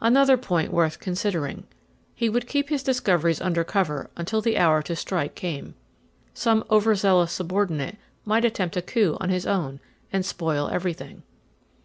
Another 0.00 0.36
point 0.36 0.72
worth 0.72 0.98
considering: 0.98 1.68
He 2.16 2.28
would 2.28 2.48
keep 2.48 2.68
his 2.68 2.82
discoveries 2.82 3.40
under 3.40 3.62
cover 3.62 4.10
until 4.16 4.40
the 4.40 4.58
hour 4.58 4.82
to 4.82 4.96
strike 4.96 5.36
came. 5.36 5.74
Some 6.34 6.64
over 6.68 6.96
zealous 6.96 7.30
subordinate 7.30 7.96
might 8.24 8.44
attempt 8.44 8.76
a 8.76 8.82
coup 8.82 9.16
on 9.20 9.28
his 9.28 9.46
own 9.46 9.78
and 10.12 10.26
spoil 10.26 10.68
everything. 10.70 11.22